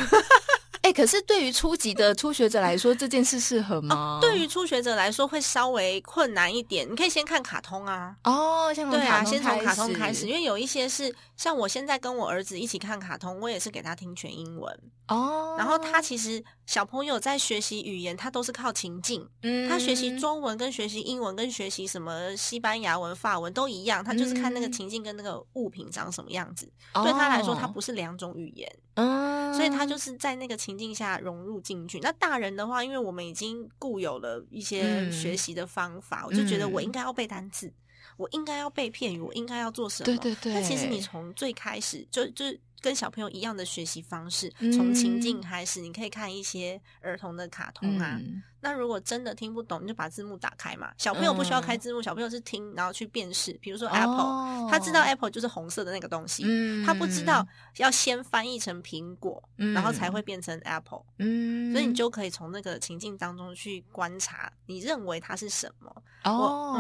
[0.92, 4.20] 哎、可是对于初级的初学者来说，这件事适合吗？
[4.22, 8.14] 对于初学者来说会稍微困难一点，你可以先看卡通啊。
[8.26, 14.80] 哦，先从对啊，先从卡通开始，因为有一些是像我现在跟我儿子一起看卡通，我也是给他听全英文。
[15.08, 19.28] 哦，然后他其实小朋友在学习语言，他都是靠情境。
[19.42, 26.72] 嗯他学习中文跟学习英文跟学习什么西班牙文、法文都一样，他就是看那个嗯情境跟那个物品长什么样子。
[26.94, 32.00] 对他来说，它哦不是两种语言，嗯，所以他就是在那个情境下融入进去。
[32.00, 37.70] 那大人的话，因为我们已经固有了一些嗯学习的方法，我就觉得我嗯应该要背单词。
[38.18, 40.06] 我应该要被骗语，我应该要做什么？
[40.06, 48.18] 对对对那其实你从最开始就就是跟小朋友一样的学习方式，从情境嗯开始，你可以看一些儿童的卡通啊。
[48.20, 50.94] 嗯那如果真的听不懂，你就把字幕打开嘛。
[50.98, 57.46] 小朋友不需要开嗯字幕，小朋友是听然后去辨识，比如说 Apple，、哦他知道 Apple 就是红色的那个东西，嗯他不知道
[57.78, 61.04] 要先翻译成苹果，嗯然后才会变成 Apple。
[61.18, 65.94] 嗯，所以你就可以从那个情境当中去观察，你认为它是什么。
[66.24, 66.76] 哦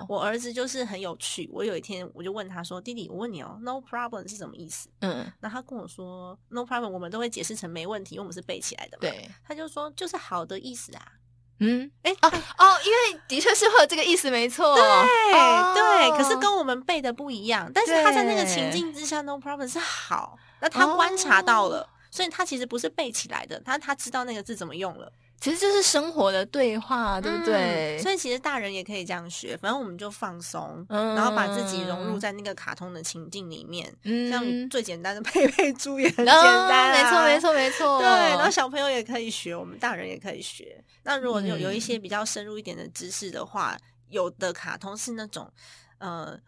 [0.00, 1.50] 嗯，我儿子就是很有趣。
[1.52, 11.12] 我有一天我就问他说：“弟弟，我问你哦，no problem 是什么意思嗯？”然后他跟我说：“no problem，我们都会解释成没问题，因为我们是背起来的嘛。”对，他就说就是好的意思啊。
[11.60, 11.90] 嗯？
[12.02, 17.70] 哎、哦哦，因为的确是会有这个意思，没错，对、哦对，可是跟我们背的不一样。
[17.72, 25.10] 但是他在那个情境之下，no problem 是好，那他观察到了，所以他其实不是背起来的，他他知道那个字怎么用了，
[25.44, 27.98] 其实就是生活的对话，对不对？
[27.98, 33.94] 嗯所以其实大人也可以这样学，反正我们就放松，嗯然后把自己融入在那个卡通的情境里面。
[34.04, 37.40] 嗯像最简单的佩佩猪也很简单、啊哦没错，没。
[37.40, 37.98] 错，没错。
[38.00, 40.82] 对，然后小朋友也可以学，我们大人也可以学。
[41.02, 43.76] 那如果有嗯有一些比较深入一点的知识的话，
[44.08, 45.52] 有的卡通是那种
[45.98, 46.38] 呃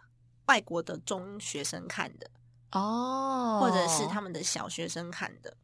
[0.47, 2.31] 外国的中学生看的，
[2.73, 5.55] 哦，或者是他们的小学生看的，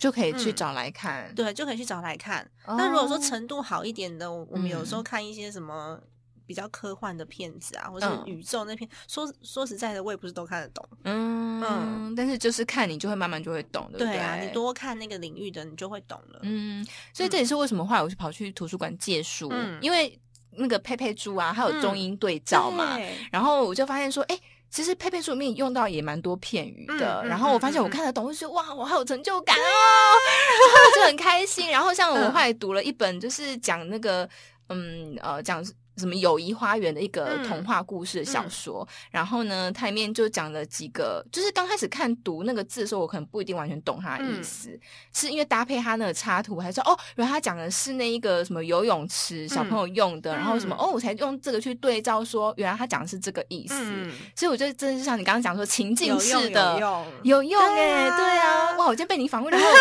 [0.00, 1.32] 就可以去嗯找来看。
[1.34, 2.42] 对，就可以去找来看。
[2.64, 6.00] 哦那如果说程度好一点的，我我们有时候嗯看一些什么
[6.46, 10.88] 比较科幻的片子啊，或是嗯宇宙那片，说说实在的，我也不是都看得懂。
[11.04, 16.40] 嗯嗯但是就是看你就会慢慢就会懂，对不对啊，你多看那个领域的，你就会懂了。
[16.42, 20.18] 嗯，所以这也是为什么后来我就跑去图书馆借书，嗯因为
[20.52, 31.70] 那个佩佩猪啊，它有中英对照嘛，对然后我就发现说，哎、其实佩佩猪里面用到也蛮多片语的，然后我发现我看得懂，我就觉得哇，我好有成就感哦，然后我就很开心。
[31.70, 32.32] 然后像我嗯。
[32.32, 34.28] 后来读了一本，就是讲那个，
[34.68, 35.64] 嗯呃，讲
[36.00, 37.50] 什么友谊花园的一个嗯。
[37.50, 44.78] 童话故事的小说，然后呢，它里面就讲了几个，就是刚开始看读那个字的时候，我可能不一定完全懂它的意思，
[45.12, 50.86] 是因为搭配它那个插图，还说哦，原来他讲的是那一个什么游泳池小朋友用的，然后什么嗯。
[50.86, 53.74] 哦，我才用这个去对照说，原来他讲的是这个意思。
[53.76, 57.06] 嗯，所以我觉得真的是像你刚刚讲说情境式的有用。
[57.24, 58.86] 有用哎、对啊对啊，哇！
[58.86, 59.80] 我今天被你访问，然后我就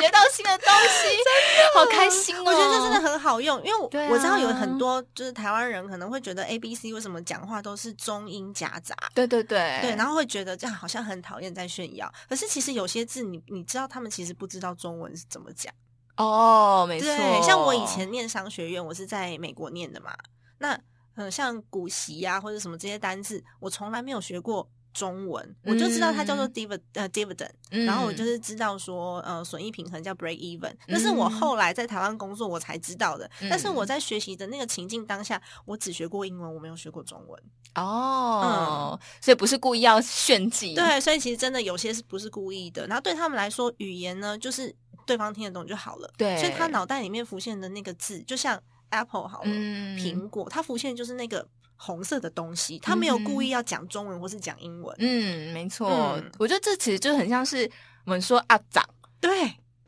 [0.00, 1.16] 学到新的东西，
[1.74, 2.42] 好开心哦！
[2.44, 12.12] 我觉得这真的很好用，因为我、知道有很多就是台湾人可能会觉得 A B C 为什么讲话都是中英夹杂，对对对对，然后会觉得这样好像很讨厌在炫耀。
[12.28, 15.72] 可是其实有些字你你知道他们其实不知道中文是怎么讲。
[16.16, 17.08] 哦，没错，
[17.42, 20.12] 像我以前念商学院，我是在美国念的嘛，
[20.58, 20.78] 那
[21.14, 24.68] 嗯像股息啊或者什么这些单字，我从来没有学过。
[24.98, 33.30] 中文我就知道它叫做 dividend，、嗯然后我就是知道说呃损益平衡叫 break even，那是我嗯后来在台湾工作我才知道的。
[33.48, 37.42] 但是我嗯在学习的那个情境当下，我只学过英文，我没有学过中文。
[37.76, 42.84] 哦，所以不是故意要炫技，对，所以其实真的有些是不是故意的。
[42.88, 44.74] 然后对他们来说，语言呢就是
[45.06, 46.12] 对方听得懂就好了。
[46.16, 51.46] 对所以他脑袋里面浮现的那个字，就像 apple 好了，嗯苹果，它浮现就是那个
[51.78, 54.94] 红色的东西，他没有故意要讲中文或是讲英文。
[54.98, 55.88] 嗯，没错，
[56.18, 57.70] 嗯我觉得这其实就很像是
[58.04, 58.84] 我们说阿长。
[59.18, 59.30] 对，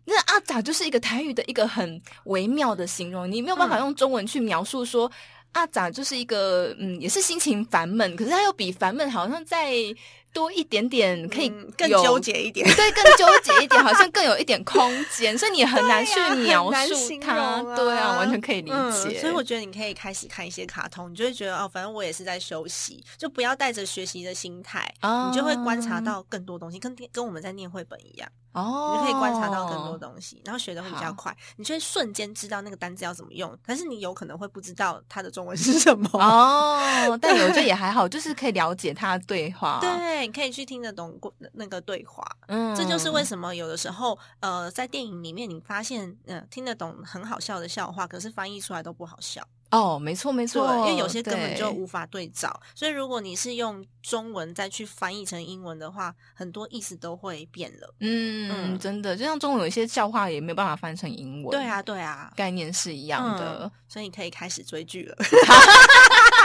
[0.07, 5.11] 那阿杂就是一个台语的一个很微妙的形容，你没有办法嗯用中文去描述说。
[5.53, 9.73] 阿杂就是一个，嗯，也是心情烦闷，可是他又比烦闷好像再
[10.33, 12.67] 多一点点可以嗯更纠结一点。
[12.77, 17.63] 对，更纠结一点， 好像更有一点空间，所以你很难去描述它。
[17.75, 19.19] 对啊，完全可以理嗯解。
[19.21, 36.09] 所以我觉得你可以开始看一些卡通，你就会觉得哦，反正我也是在休息，就不要带着学习的心态，你就会观察到更多东西，跟跟我们在念绘本一样，哦，你就可以观察到更多东西，然后学的会比较快，你就会瞬间知道那个单字要怎么用，但是你有可能会不知道它的中文是什么。
[36.15, 49.47] 哦，但我觉得也还好， 就是可以了解它的对话。，对，你可以去听得懂过那个对话，嗯这就是为什么有的时候，呃，在电影里面你发现，呃，听得懂很好笑的笑话，可是翻译出来都不好笑。
[49.71, 57.95] 哦，没错没，错，因为有些根本就无法对照，所以如果你是用中文再去翻译成英文的话，很多意思都会变了。
[58.01, 63.71] 嗯，嗯真的，就像中文有一些笑话也没有办法翻成英文，对，啊，对啊，概念是一样的嗯。
[63.89, 65.17] 所以你可以开始追剧了。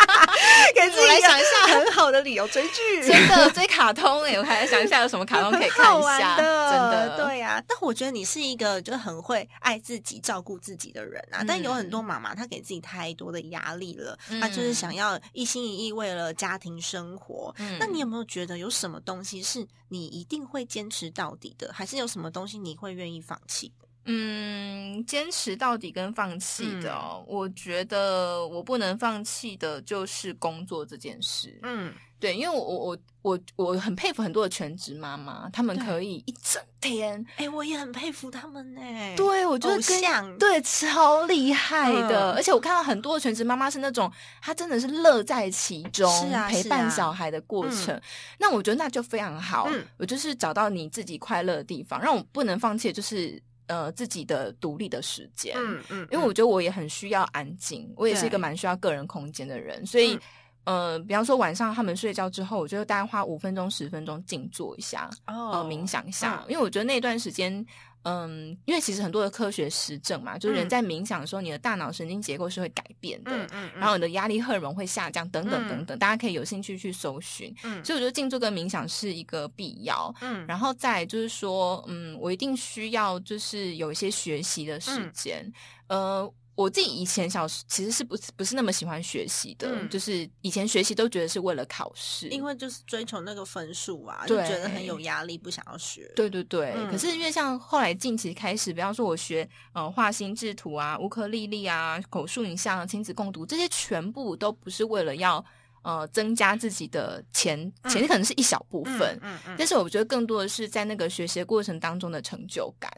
[0.76, 11.44] 给自己想一下很好的理由追剧， 真的追卡通哎，我还在想一下有什么卡通可以看一下，的，真的，对呀、但我觉得你是一个就很会爱自己、照顾自己的人啊。
[11.48, 17.54] 但有很多妈妈，她给自己太多的压力了，她就是想要一心一意为了家庭生活。
[17.58, 23.85] 嗯那你有没有觉得有什么东西是你一定会坚持到底的，还是有什么东西你会愿意放弃的？
[24.06, 26.96] 嗯，坚持到底跟放弃的、
[27.28, 31.60] 我觉得我不能放弃的就是工作这件事。
[31.64, 38.82] 嗯，对，因为我我我我我很佩服很多的全职妈妈，她们可以一整天，哎、我也很佩服他们呢。
[39.18, 48.00] 对我觉得像对超厉害的，嗯而且我看到很多的全职妈妈是那种，她真的是乐在其中，是啊陪伴小孩的过程。
[48.38, 55.56] 那我觉得那就非常好，嗯我就是找到你自己快乐的地方，让我不能放弃的就是呃自己的独立的时间。
[55.58, 60.16] 嗯嗯，因为我觉得我也很需要安静，我也是一个蛮需要个人空间的人，所以。
[60.16, 60.22] 嗯
[60.66, 67.64] 呃，比方说晚上他们睡觉之后，我就大概花五分钟、十分钟静坐一下，哦呃，冥想一下，嗯因为我觉得那段时间，
[68.06, 77.54] 嗯，因为其实很多的科学实证嘛，就是人嗯在冥想的时候，你的大脑神经结构是会改变的，嗯嗯，然后你的压力荷尔蒙会下降，等等嗯等等，大家可以有兴趣去搜寻。
[77.64, 80.14] 嗯所以我觉得静坐跟冥想是一个必要。
[80.22, 85.54] 嗯然后再就是说，嗯，我一定需要就是有一些学习的时嗯间，
[85.88, 86.32] 呃。
[86.56, 96.10] 我自己以前小时其实是不不是那么喜欢学习的，嗯就是以前学习都觉得是为了考试，因为就是追求那个分数啊，就觉得很有压力，不想要学。
[96.16, 105.44] 对对对，嗯可是因为像后来近期开始，比方说我学呃画心智图啊、乌克丽丽啊、口述影像、亲子共读，这些全部都不是为了要
[105.82, 109.20] 呃增加自己的钱，钱嗯可能是一小部分。
[109.22, 112.90] 嗯嗯，但是我觉得更多的是在那个学习的过程当中的成就感，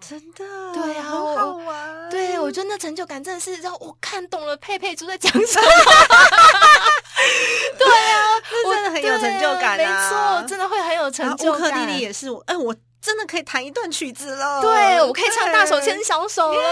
[0.00, 0.44] 真的，
[0.74, 2.10] 对啊很好玩。
[2.10, 5.66] 对我觉得那成就感真的是让我看懂了佩佩猪在讲什么。
[7.78, 8.22] 对啊，
[8.64, 11.72] 这真的很有成就感啊没错，真的会很有成就感乌就感。
[11.72, 14.60] 克丽丽也是我，哎，我真的可以弹一段曲子了。
[14.60, 16.62] 对，我可以唱大手牵小手了。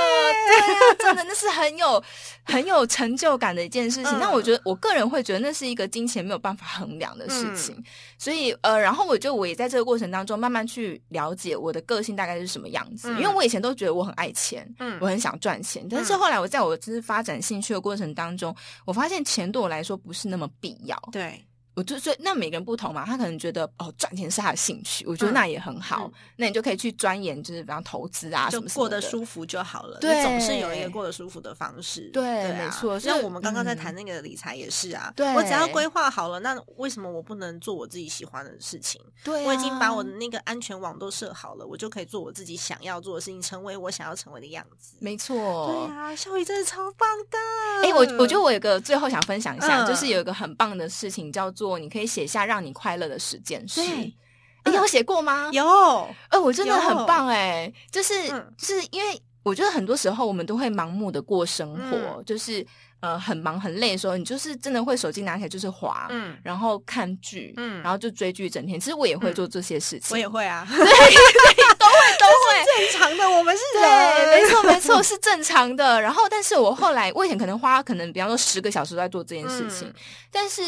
[0.49, 2.03] 对啊，真的那是很有
[2.45, 4.13] 很有成就感的一件事情。
[4.13, 7.83] 嗯那我觉得我个人会觉得那是一个金钱没有办法衡量的事情。
[8.19, 13.13] 所以呃，然后我就我也在这个过程当中慢慢去了解我的个性大概是什么样子。
[13.13, 18.55] 嗯因为我以前都觉得我很爱钱，嗯我很想赚钱，但是后来我在我就是发展兴趣的过程当中，
[18.85, 21.01] 我发现钱对我来说不是那么必要。
[21.13, 21.45] 对，
[21.77, 26.07] 我就所以那每个人不同嘛，他可能觉得哦赚钱是他的兴趣，我觉得嗯那也很好。
[26.07, 29.99] 嗯那你就可以去钻研，就是比方投资啊什就么过得舒服就好了。
[30.01, 32.11] 对你总是有一个过得舒服的方式。
[32.13, 39.01] 对啊没错像我们刚刚在嗯谈那个理财也是啊，对我只要规划好了，那为什么我不能做我自己喜欢的事情？
[39.23, 44.97] 对、啊，我已经把我的那个安全网都设好了，我就可以做我自己想要做的事情，成为我想要成为的样子。
[45.01, 47.39] 没错，对啊，效益真的超棒的。
[47.83, 53.81] 哎、我我觉得我有个最后想分享一下，嗯就是有一个很棒的事情，叫做你可以写下让你快乐的十件事。
[53.85, 54.15] 对
[54.67, 55.49] 你有写过吗？
[55.53, 55.65] 有，
[56.31, 62.67] 呃、我真的很棒哎、就是、嗯就是因为我觉得很多时候我们都会盲目的过生活，嗯就是
[63.01, 68.79] 呃很忙很累的时候，你就是真的会手机拿起来就是滑，嗯然后看剧，嗯然后就追剧一整天。
[68.79, 70.77] 其实我也会嗯做这些事情，我也会啊，对，
[71.79, 72.57] 都会都会。
[72.77, 76.01] 正常的，我们是对，人，没错没错，是正常的。
[76.01, 79.95] 然后，但是我后来，我以前可能花可能比方说十个小时都在做这件事情，嗯
[80.31, 80.63] 但是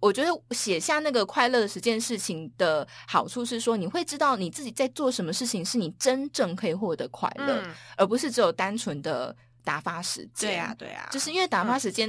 [0.00, 9.34] 我觉得写下那个快乐的十件事情的好处是说，你会知道你自己在做什么事情是你真正可以获得快乐，嗯，而不是只有单纯的
[9.64, 10.50] 打发时间。
[10.50, 12.08] 对啊，，对啊，就是因为打发时间，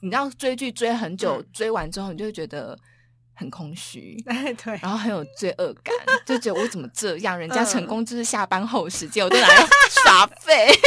[0.00, 2.78] 你知道追剧追很久，嗯追完之后你就会觉得
[3.34, 4.16] 很空虚。
[4.26, 5.94] 哎， 对，然后很有罪恶感，
[6.24, 7.38] 就觉得我怎么这样？
[7.38, 10.68] 人家嗯成功就是下班后时间，我都拿来耍废。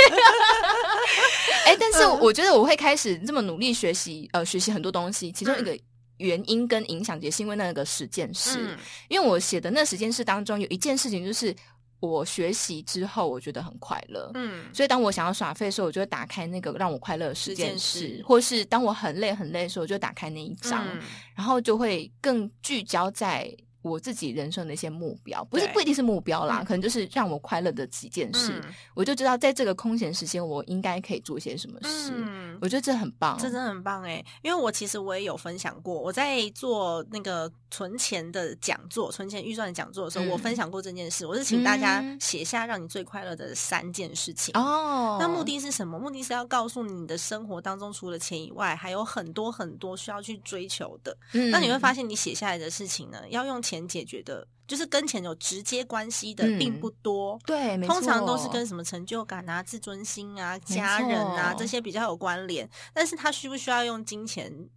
[1.65, 5.31] 哎、但是嗯我觉得我会开始这么努力学习，呃，学习很多东西。
[5.31, 5.77] 其中一个
[6.17, 8.59] 原因跟影响，也是因为那个十件事。
[8.59, 8.77] 嗯
[9.09, 11.53] 因为我写的那十件事当中，有一件事情就是
[11.99, 14.29] 我学习之后，我觉得很快乐。
[14.35, 21.01] 嗯所以当我想要耍废的时候，我就会打开那个让我快乐的十件事事，或是当我很累很累的时候，我就打开那一张，嗯
[21.35, 23.51] 然后就会更聚焦在
[23.89, 32.11] 我自己人生的一些目标，不是不一定是目标啦，嗯可能就是让我快乐的几件事，嗯我就知道在这个空闲时间我应该可以做些什么事。
[32.15, 41.25] 嗯我觉得这很棒，这真的很棒哎，因为我其实我也有分享过，我在做那个存钱的讲座、存钱预算的讲座的时候，嗯我分享过这件事。
[41.27, 44.57] 我是请大家嗯写下让你最快乐的三件事情。
[44.57, 45.17] 哦。
[45.19, 45.99] 那目的是什么？
[45.99, 51.15] 目的是要告诉你，你的生活当中除了钱以外，还有很多很多需要去追求的。
[51.33, 57.39] 嗯，那你会发现，你写下来的事情呢，要用钱解决的，就是跟钱有直接关系的，嗯并不多。
[57.45, 62.69] 对，通常都是跟什么成就感啊、自尊心啊、家人啊这些比较有关联。
[62.93, 64.69] 但是他需不需要用金钱？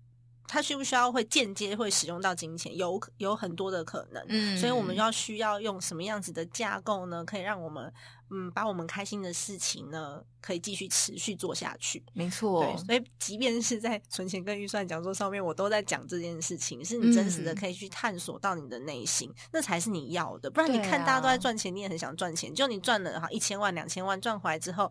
[0.48, 2.74] 他需不需要会间接会使用到金钱？
[2.76, 4.24] 有有很多的可能。
[4.28, 7.24] 嗯，所以我们要需要用什么样子的架构呢？
[7.24, 7.92] 可以让我们
[8.30, 12.02] 嗯，把我们开心的事情呢，可以继续持续做下去。
[12.14, 20.50] 没错对，，所以即便是在存钱跟预算讲座上面，我都在讲这件事情，是你真实的嗯可以去探索到你的内心，那才是你要的。
[20.50, 24.90] 不然你看大家都在啊赚钱，你也很想赚钱，就你赚了哈一千万、两千万赚回来之后。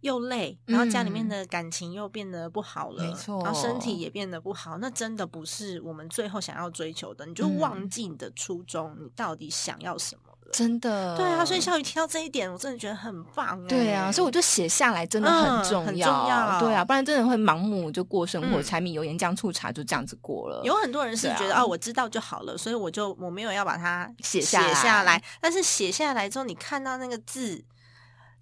[0.00, 10.50] 又累，然后家里面嗯的感情又变得不好了，没错然后身体也变得不好，那真的不是我们最后想要追求的，你就嗯忘记你的初衷，你到底想要什么了？
[10.52, 13.68] 真的，对啊，所以小雨提到这一点，我真的觉得很棒、欸。
[13.68, 20.60] 对啊，所以我就写下来，真的很嗯重要，很重要对啊，不然真的会盲目就过生活，嗯柴米油盐酱醋茶就这样子过了。
[20.64, 25.22] 有很多人是觉得、哦，我知道就好了，所以我就我没有要把它写下来。
[25.40, 27.64] 但是写下来之后，你看到那个字，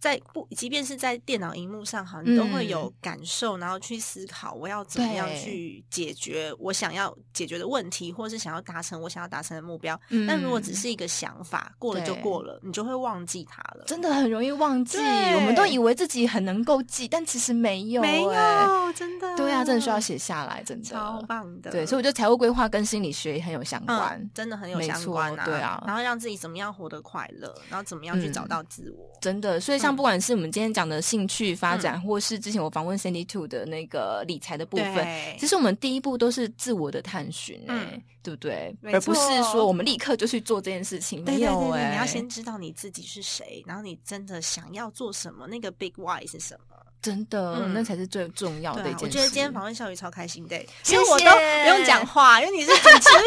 [0.01, 9.99] 在不，即便是在电脑荧幕上，好，你都会有嗯感受，然后去思考我要怎么样去解决我想要解决的问题，或是想要达成我想要达成的目标。
[10.11, 13.85] 嗯但如果只是一个想法，过了就过了，你就会忘记它了。
[13.87, 21.71] 真的很容易忘记，对我们都以为自己很能够记，但其实没有、没欸有，真的，对啊，真的需要写下来，真的超棒的。
[21.71, 24.21] 对，所以我觉得财务规划跟心理学也很有相关。
[24.21, 25.45] 嗯，真的很有相关啊。
[25.45, 29.09] 对啊然后让自己怎么样活得快乐，然后怎么样去找嗯到自我。
[29.21, 35.07] 真的，所以像嗯不管是我们今天讲的兴趣发展，或是之前我访问 Sandy Two 的那个理财的部分，
[35.39, 38.77] 其实我们第一步都是自我的探寻、欸，嗯对不对？
[38.93, 39.21] 而不是
[39.51, 46.77] 说我们立刻就去做这件事情，对没有你要先知道你自己是谁，然后你真的想要做什么，那个 big why 是什么？
[47.01, 49.05] 真的、嗯那才是最重要的对啊，一件事。
[49.07, 53.25] 我觉得今天访问小雨超开心的，谢因为我都不用讲话，因为你是主持人。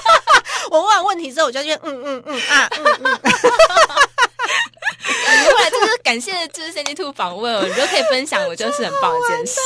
[0.70, 3.20] 我问完问题之后，我就觉得嗯嗯嗯啊嗯嗯，
[6.08, 9.60] 感谢就是 Sandy Two 访问，你就可以分享，我 就是很棒的一件事。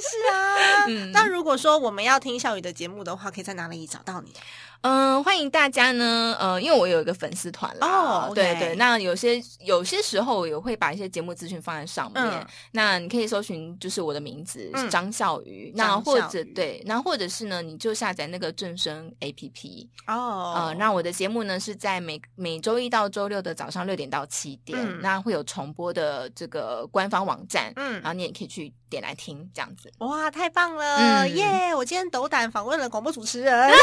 [0.00, 0.84] 是啊。
[0.88, 4.32] 嗯那如果说我们要听小雨的节目的话，可以在哪里找到你？
[4.80, 29.90] 嗯，欢迎大家呢，呃，因为我有一个粉丝团啦，哦对对，那有些有些时候我也会把一些节目资讯放在上面，嗯那你可以搜寻就是我的名字、嗯张笑瑜，那或者对，那或者是呢，你就下载那个正声 APP，哦呃，那我的节目呢是在每每周一到周六的早上六点到七点，嗯那会有重播的这个官方网站，嗯然后你也可以去点来听，这样子。
[29.98, 31.74] 哇，太棒了，嗯耶！
[31.74, 33.70] 我今天斗胆访问了广播主持人。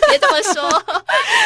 [0.08, 0.68] 别这么说，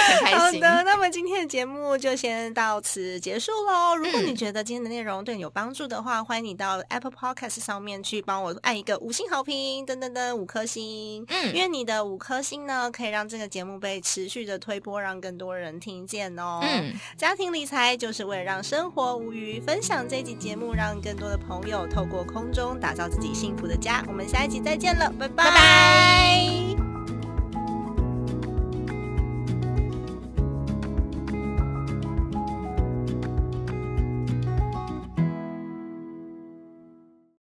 [0.08, 0.62] 很开心。
[0.62, 3.96] 好的，那么今天的节目就先到此结束喽。
[3.96, 11.24] 如果嗯你觉得今天的内容对你有帮助的话，欢迎你到 Apple Podcast 上面去帮我按一个五星好评，噔噔噔，五颗星。
[11.28, 16.60] 嗯因为你的五颗星呢，可以让这个节目被持续的推播，让更多人听见哦。
[16.62, 24.02] 嗯，家庭理财就是为了让生活无余，分享这集节目，让更多的朋友透过空中打造自己幸福的家。
[24.08, 26.81] 我们下一集再见了，拜拜拜拜。